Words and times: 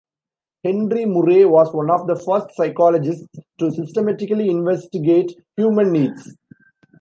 Henry 0.63 1.05
Murray 1.05 1.45
was 1.45 1.71
one 1.75 1.91
of 1.91 2.07
the 2.07 2.15
first 2.15 2.55
psychologists 2.55 3.27
to 3.59 3.69
systematically 3.69 4.49
investigate 4.49 5.31
human 5.55 5.91
needs. 5.91 6.35